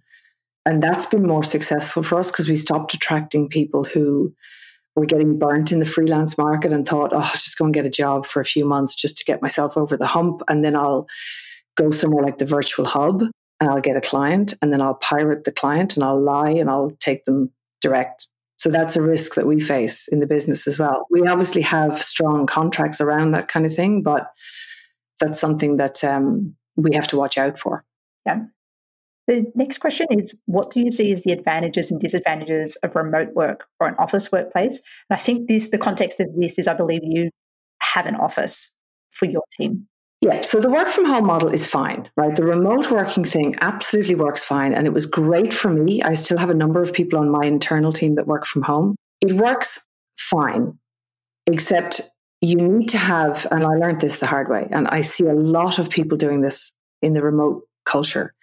[0.66, 4.34] and that's been more successful for us because we stopped attracting people who
[4.96, 7.86] were getting burnt in the freelance market and thought, oh, I'll just go and get
[7.86, 10.42] a job for a few months just to get myself over the hump.
[10.48, 11.06] And then I'll
[11.76, 13.22] go somewhere like the virtual hub
[13.60, 16.70] and I'll get a client and then I'll pirate the client and I'll lie and
[16.70, 18.28] I'll take them direct.
[18.58, 21.06] So that's a risk that we face in the business as well.
[21.10, 24.30] We obviously have strong contracts around that kind of thing, but
[25.20, 27.84] that's something that um, we have to watch out for.
[28.24, 28.44] Yeah.
[29.26, 33.34] The next question is What do you see as the advantages and disadvantages of remote
[33.34, 34.82] work or an office workplace?
[35.08, 37.30] And I think this, the context of this is I believe you
[37.80, 38.72] have an office
[39.10, 39.86] for your team.
[40.20, 42.34] Yeah, so the work from home model is fine, right?
[42.34, 44.72] The remote working thing absolutely works fine.
[44.72, 46.02] And it was great for me.
[46.02, 48.96] I still have a number of people on my internal team that work from home.
[49.20, 49.86] It works
[50.18, 50.78] fine,
[51.46, 52.00] except
[52.40, 55.34] you need to have, and I learned this the hard way, and I see a
[55.34, 58.34] lot of people doing this in the remote culture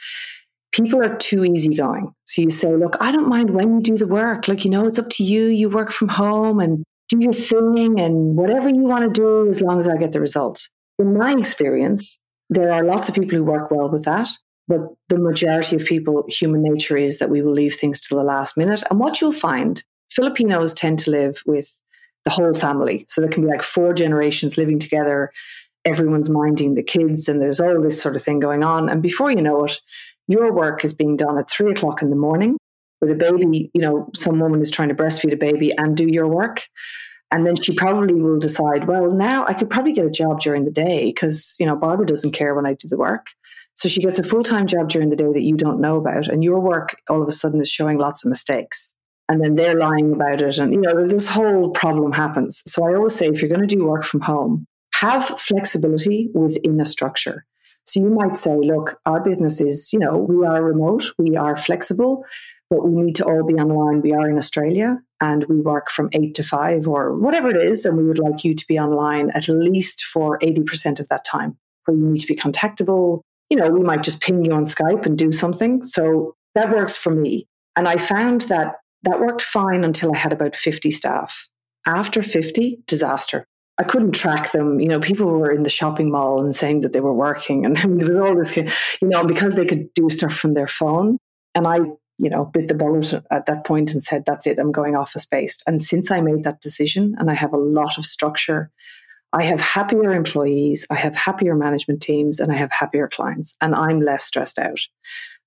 [0.71, 2.13] people are too easygoing.
[2.25, 4.47] So you say, look, I don't mind when you do the work.
[4.47, 5.45] Like, you know, it's up to you.
[5.45, 9.61] You work from home and do your thing and whatever you want to do as
[9.61, 10.69] long as I get the result.
[10.97, 14.29] In my experience, there are lots of people who work well with that.
[14.67, 18.23] But the majority of people, human nature is that we will leave things to the
[18.23, 18.83] last minute.
[18.89, 21.81] And what you'll find, Filipinos tend to live with
[22.23, 23.05] the whole family.
[23.09, 25.31] So there can be like four generations living together.
[25.83, 28.87] Everyone's minding the kids, and there's all this sort of thing going on.
[28.87, 29.81] And before you know it,
[30.27, 32.57] your work is being done at three o'clock in the morning
[33.01, 36.07] with a baby, you know, some woman is trying to breastfeed a baby and do
[36.07, 36.67] your work.
[37.31, 40.65] And then she probably will decide, well, now I could probably get a job during
[40.65, 43.27] the day because, you know, Barbara doesn't care when I do the work.
[43.75, 46.27] So she gets a full time job during the day that you don't know about.
[46.27, 48.95] And your work all of a sudden is showing lots of mistakes.
[49.29, 50.57] And then they're lying about it.
[50.57, 52.61] And, you know, this whole problem happens.
[52.67, 56.81] So I always say if you're going to do work from home, have flexibility within
[56.81, 57.45] a structure.
[57.85, 61.57] So you might say, look, our business is, you know, we are remote, we are
[61.57, 62.23] flexible,
[62.69, 64.01] but we need to all be online.
[64.01, 67.85] We are in Australia and we work from eight to five or whatever it is.
[67.85, 71.57] And we would like you to be online at least for 80% of that time
[71.85, 73.21] where you need to be contactable.
[73.49, 75.83] You know, we might just ping you on Skype and do something.
[75.83, 77.47] So that works for me.
[77.75, 81.49] And I found that that worked fine until I had about 50 staff.
[81.85, 83.47] After 50, disaster.
[83.81, 84.79] I couldn't track them.
[84.79, 87.75] You know, people were in the shopping mall and saying that they were working, and
[87.99, 91.17] there was all this, you know, because they could do stuff from their phone.
[91.55, 91.77] And I,
[92.19, 94.59] you know, bit the bullet at that point and said, "That's it.
[94.59, 97.97] I'm going office based." And since I made that decision, and I have a lot
[97.97, 98.69] of structure,
[99.33, 103.73] I have happier employees, I have happier management teams, and I have happier clients, and
[103.73, 104.81] I'm less stressed out.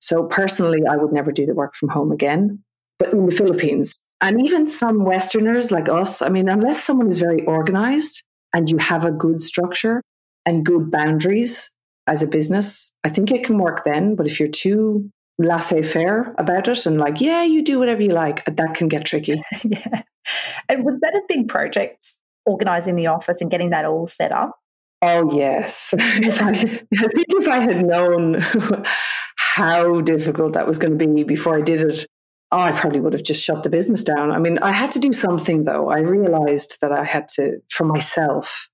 [0.00, 2.64] So personally, I would never do the work from home again.
[2.98, 7.18] But in the Philippines, and even some Westerners like us, I mean, unless someone is
[7.18, 10.02] very organized and you have a good structure
[10.46, 11.70] and good boundaries
[12.06, 14.14] as a business, I think it can work then.
[14.14, 18.12] But if you're too laissez faire about it and like, yeah, you do whatever you
[18.12, 19.42] like, that can get tricky.
[19.64, 20.02] yeah.
[20.68, 22.04] And was that a big project,
[22.46, 24.58] organizing the office and getting that all set up?
[25.02, 25.92] Oh, yes.
[25.98, 28.36] if I, I think if I had known
[29.36, 32.06] how difficult that was going to be before I did it,
[32.58, 34.30] I probably would have just shut the business down.
[34.30, 35.90] I mean, I had to do something though.
[35.90, 38.68] I realized that I had to, for myself,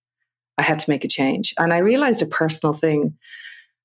[0.58, 1.54] I had to make a change.
[1.58, 3.14] And I realized a personal thing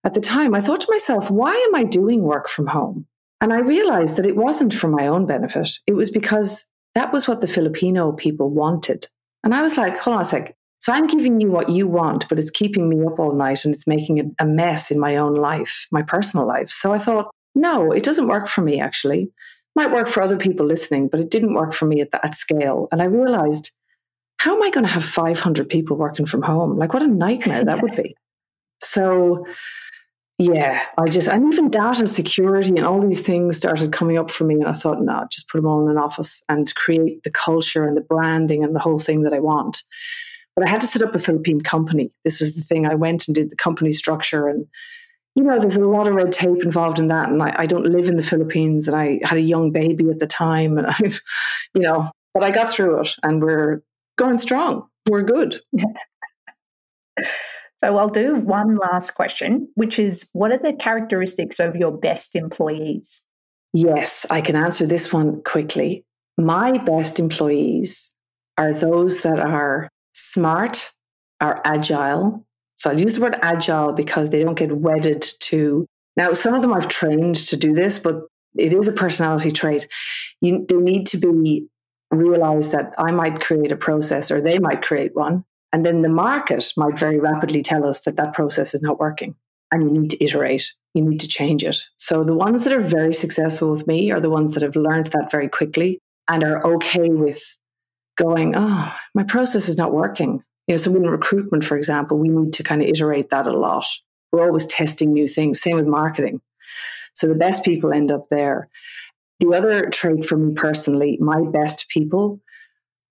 [0.04, 0.54] at the time.
[0.54, 3.08] I thought to myself, why am I doing work from home?
[3.42, 5.70] And I realized that it wasn't for my own benefit.
[5.88, 9.08] It was because that was what the Filipino people wanted.
[9.44, 10.56] And I was like, hold on a sec.
[10.80, 13.74] So I'm giving you what you want, but it's keeping me up all night and
[13.74, 16.70] it's making a mess in my own life, my personal life.
[16.70, 19.32] So I thought, no, it doesn't work for me actually.
[19.76, 22.88] Might work for other people listening, but it didn't work for me at that scale.
[22.92, 23.72] And I realized,
[24.40, 26.78] how am I going to have 500 people working from home?
[26.78, 28.16] Like, what a nightmare that would be.
[28.82, 29.46] So,
[30.38, 34.44] yeah, I just, and even data security and all these things started coming up for
[34.44, 34.56] me.
[34.56, 37.88] And I thought, no, just put them all in an office and create the culture
[37.88, 39.84] and the branding and the whole thing that I want.
[40.56, 42.12] But I had to set up a Philippine company.
[42.26, 42.86] This was the thing.
[42.86, 44.68] I went and did the company structure and
[45.36, 47.30] you know, there's a lot of red tape involved in that.
[47.30, 50.20] And I, I, don't live in the Philippines and I had a young baby at
[50.20, 50.78] the time.
[50.78, 50.98] And I,
[51.74, 53.82] you know, but I got through it and we're
[54.18, 54.88] going strong.
[55.10, 55.60] We're good.
[57.78, 62.36] so I'll do one last question, which is what are the characteristics of your best
[62.36, 63.22] employees?
[63.74, 66.06] Yes, I can answer this one quickly.
[66.38, 68.14] My best employees
[68.58, 70.94] are those that are smart,
[71.42, 72.45] are agile,
[72.76, 75.86] so I'll use the word agile because they don't get wedded to.
[76.18, 78.24] Now, some of them I've trained to do this, but
[78.58, 79.88] it is a personality trait.
[80.42, 81.68] You, they need to be
[82.12, 85.44] realize that I might create a process or they might create one.
[85.74, 89.36] And then the market might very rapidly tell us that that process is not working
[89.72, 91.78] and you need to iterate, you need to change it.
[91.98, 95.08] So the ones that are very successful with me are the ones that have learned
[95.08, 96.00] that very quickly
[96.30, 97.44] and are okay with
[98.18, 100.44] going, oh, my process is not working.
[100.68, 103.58] You know, so in recruitment, for example, we need to kind of iterate that a
[103.58, 103.86] lot.
[104.32, 105.62] We're always testing new things.
[105.62, 106.42] Same with marketing.
[107.14, 108.70] So the best people end up there.
[109.40, 112.42] The other trait for me personally, my best people,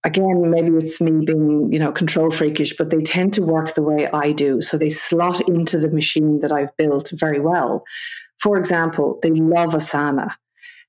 [0.04, 3.82] again, maybe it's me being, you know, control freakish, but they tend to work the
[3.82, 4.60] way I do.
[4.60, 7.84] So they slot into the machine that I've built very well.
[8.38, 10.34] For example, they love Asana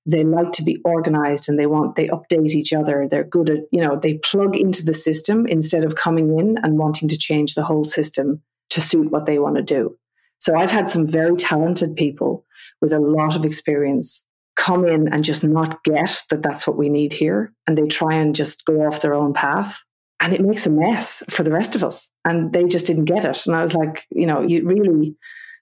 [0.05, 3.07] they like to be organized and they want they update each other.
[3.09, 6.77] They're good at you know they plug into the system instead of coming in and
[6.77, 9.97] wanting to change the whole system to suit what they want to do.
[10.39, 12.45] So i've had some very talented people
[12.81, 16.89] with a lot of experience come in and just not get that that's what we
[16.89, 19.83] need here and they try and just go off their own path
[20.21, 23.25] and it makes a mess for the rest of us and they just didn't get
[23.25, 23.45] it.
[23.45, 25.15] And i was like you know you really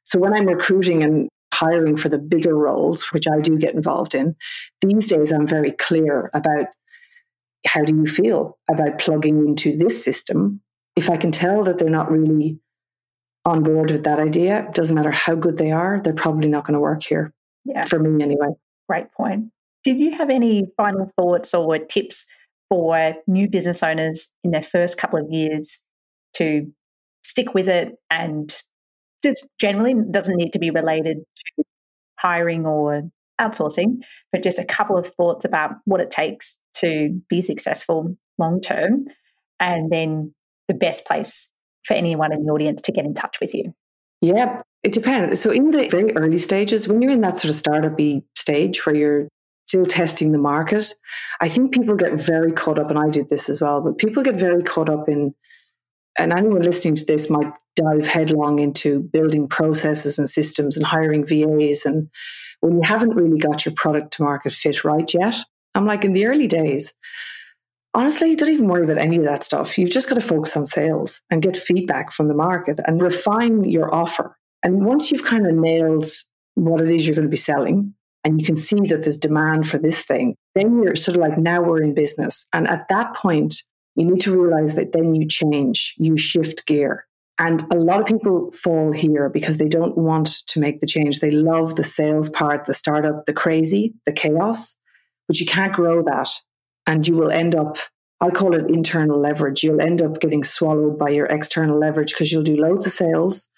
[0.04, 4.16] so when i'm recruiting and hiring for the bigger roles, which I do get involved
[4.16, 4.36] in,
[4.82, 6.68] these days I'm very clear about
[7.66, 10.62] how do you feel about plugging into this system.
[10.96, 12.60] If I can tell that they're not really
[13.46, 16.66] on board with that idea, it doesn't matter how good they are, they're probably not
[16.66, 17.34] going to work here.
[17.66, 17.86] Yeah.
[17.86, 18.50] For me anyway.
[18.90, 19.52] Great point.
[19.84, 22.26] Did you have any final thoughts or tips
[22.70, 25.80] for new business owners in their first couple of years
[26.36, 26.72] to
[27.24, 28.62] stick with it and
[29.24, 31.18] just generally doesn't need to be related
[31.58, 31.64] to
[32.20, 33.04] hiring or
[33.42, 33.98] outsourcing,
[34.32, 39.06] but just a couple of thoughts about what it takes to be successful long term,
[39.60, 40.34] and then
[40.68, 41.52] the best place
[41.84, 43.74] for anyone in the audience to get in touch with you.
[44.22, 45.42] Yeah, it depends.
[45.42, 48.00] So in the very early stages, when you're in that sort of startup
[48.38, 49.28] stage where you're
[49.66, 50.94] still testing the market,
[51.42, 54.24] I think people get very caught up, and I did this as well, but people
[54.24, 55.34] get very caught up in
[56.18, 61.26] and anyone listening to this might dive headlong into building processes and systems and hiring
[61.26, 61.86] VAs.
[61.86, 62.10] And
[62.62, 65.36] when you haven't really got your product to market fit right yet,
[65.76, 66.94] I'm like in the early days,
[67.94, 69.78] honestly, don't even worry about any of that stuff.
[69.78, 73.64] You've just got to focus on sales and get feedback from the market and refine
[73.64, 74.38] your offer.
[74.62, 76.06] And once you've kind of nailed
[76.56, 79.68] what it is you're going to be selling, and you can see that there's demand
[79.68, 82.48] for this thing, then you're sort of like, now we're in business.
[82.54, 83.56] And at that point,
[83.96, 87.06] you need to realize that then you change, you shift gear.
[87.40, 91.20] And a lot of people fall here because they don't want to make the change.
[91.20, 94.78] They love the sales part, the startup, the crazy, the chaos,
[95.28, 96.30] but you can't grow that.
[96.86, 97.78] And you will end up,
[98.22, 99.64] I call it internal leverage.
[99.64, 103.50] You'll end up getting swallowed by your external leverage because you'll do loads of sales.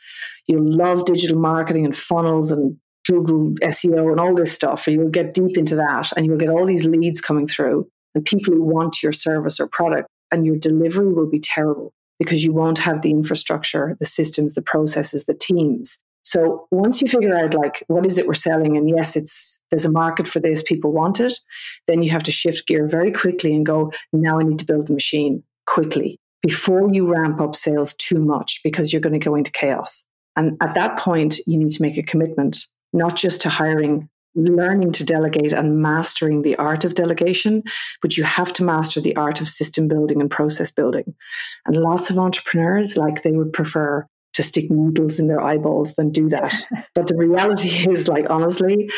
[0.47, 2.77] You'll love digital marketing and funnels and
[3.07, 4.87] Google SEO and all this stuff.
[4.87, 8.23] And you'll get deep into that and you'll get all these leads coming through and
[8.23, 12.53] people who want your service or product and your delivery will be terrible because you
[12.53, 15.99] won't have the infrastructure, the systems, the processes, the teams.
[16.23, 19.85] So once you figure out like what is it we're selling and yes it's there's
[19.85, 21.33] a market for this people want it
[21.85, 24.87] then you have to shift gear very quickly and go now I need to build
[24.87, 29.35] the machine quickly before you ramp up sales too much because you're going to go
[29.35, 30.05] into chaos.
[30.35, 32.57] And at that point you need to make a commitment
[32.91, 37.63] not just to hiring learning to delegate and mastering the art of delegation,
[38.01, 41.15] but you have to master the art of system building and process building.
[41.65, 46.11] And lots of entrepreneurs, like they would prefer to stick needles in their eyeballs than
[46.11, 46.53] do that.
[46.95, 48.89] but the reality is, like, honestly,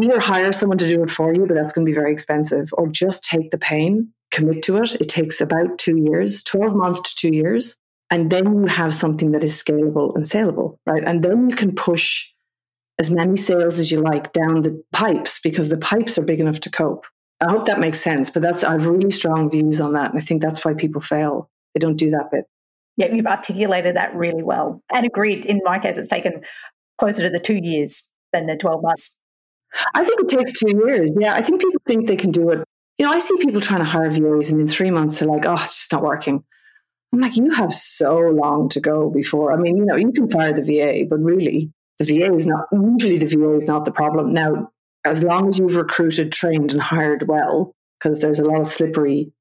[0.00, 2.68] either hire someone to do it for you, but that's going to be very expensive,
[2.74, 4.94] or just take the pain, commit to it.
[4.94, 7.76] It takes about two years, 12 months to two years.
[8.10, 11.02] And then you have something that is scalable and saleable, right?
[11.04, 12.30] And then you can push
[12.98, 16.60] as many sales as you like down the pipes because the pipes are big enough
[16.60, 17.06] to cope.
[17.40, 20.12] I hope that makes sense, but that's I have really strong views on that.
[20.12, 21.50] And I think that's why people fail.
[21.74, 22.44] They don't do that bit.
[22.96, 24.82] Yeah, you've articulated that really well.
[24.92, 26.42] And agreed, in my case, it's taken
[26.98, 29.16] closer to the two years than the 12 months.
[29.94, 31.10] I think it takes two years.
[31.18, 32.64] Yeah, I think people think they can do it.
[32.98, 35.44] You know, I see people trying to hire VAs and in three months they're like,
[35.44, 36.44] oh, it's just not working.
[37.12, 39.52] I'm like, you have so long to go before.
[39.52, 42.66] I mean, you know, you can fire the VA, but really, the VA is not,
[42.72, 44.32] usually the VA is not the problem.
[44.32, 44.70] Now,
[45.04, 49.32] as long as you've recruited, trained, and hired well, because there's a lot of slippery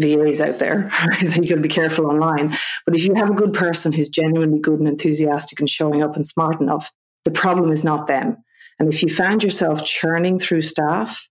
[0.00, 0.90] VAs out there.
[1.06, 1.22] Right?
[1.22, 2.54] you got to be careful online.
[2.86, 6.16] But if you have a good person who's genuinely good and enthusiastic and showing up
[6.16, 6.90] and smart enough,
[7.24, 8.36] the problem is not them.
[8.78, 11.28] And if you find yourself churning through staff,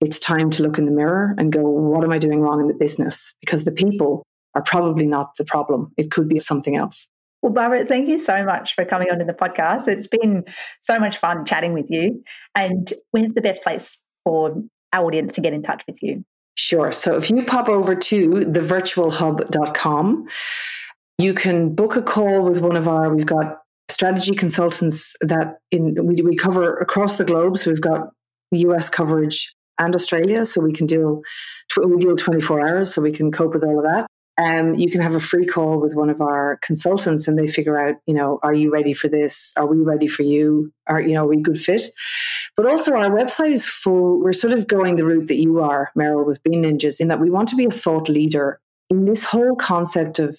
[0.00, 2.68] it's time to look in the mirror and go, what am I doing wrong in
[2.68, 3.34] the business?
[3.40, 4.24] Because the people
[4.54, 5.92] are probably not the problem.
[5.96, 7.08] It could be something else.
[7.42, 9.88] Well, Barbara, thank you so much for coming onto the podcast.
[9.88, 10.44] It's been
[10.80, 12.22] so much fun chatting with you.
[12.54, 14.62] And where's the best place for
[14.92, 16.24] our audience to get in touch with you?
[16.54, 16.92] Sure.
[16.92, 20.28] So if you pop over to thevirtualhub.com,
[21.18, 25.96] you can book a call with one of our, we've got strategy consultants that in
[26.06, 27.58] we, we cover across the globe.
[27.58, 28.10] So we've got
[28.52, 30.44] US coverage and Australia.
[30.44, 31.22] So we can deal,
[31.76, 32.94] we deal 24 hours.
[32.94, 34.06] So we can cope with all of that
[34.38, 37.78] um, you can have a free call with one of our consultants and they figure
[37.78, 39.52] out, you know, are you ready for this?
[39.56, 40.72] Are we ready for you?
[40.86, 41.82] Are, you know, are we good fit?
[42.56, 44.20] But also our website is full.
[44.20, 47.20] We're sort of going the route that you are, Meryl, with Bean Ninjas, in that
[47.20, 50.38] we want to be a thought leader in this whole concept of,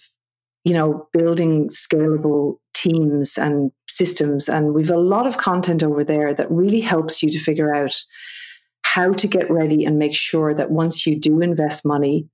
[0.63, 4.49] you know, building scalable teams and systems.
[4.49, 7.95] And we've a lot of content over there that really helps you to figure out
[8.81, 12.27] how to get ready and make sure that once you do invest money,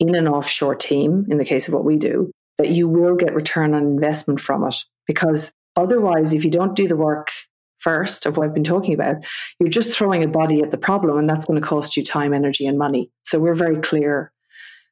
[0.00, 3.34] in an offshore team, in the case of what we do, that you will get
[3.34, 4.76] return on investment from it.
[5.06, 7.30] Because otherwise, if you don't do the work
[7.78, 9.16] first of what I've been talking about,
[9.60, 12.32] you're just throwing a body at the problem, and that's going to cost you time,
[12.32, 13.10] energy, and money.
[13.24, 14.32] So we're very clear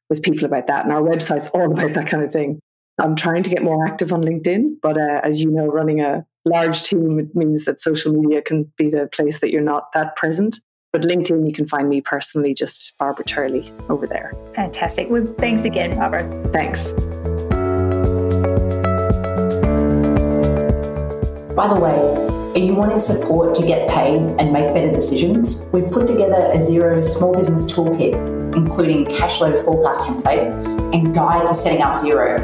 [0.09, 0.85] with people about that.
[0.85, 2.61] And our website's all about that kind of thing.
[3.01, 6.27] I'm trying to get more active on LinkedIn, but uh, as you know, running a
[6.45, 10.59] large team means that social media can be the place that you're not that present.
[10.93, 14.35] But LinkedIn, you can find me personally, just Barbara Turley over there.
[14.55, 15.09] Fantastic.
[15.09, 16.23] Well, thanks again, Barbara.
[16.53, 16.91] Thanks.
[21.55, 21.97] By the way,
[22.53, 25.65] are you wanting support to get paid and make better decisions?
[25.73, 30.53] We've put together a Xero small business toolkit, including cash flow forecast template
[30.95, 32.39] and guide to setting up Xero.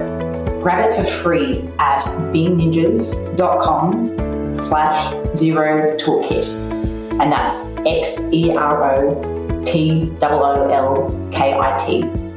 [0.62, 2.00] Grab it for free at
[2.32, 4.16] beanninjas.com
[4.58, 6.67] slash xero toolkit
[7.20, 12.27] and that's X E R O T O O L K I T.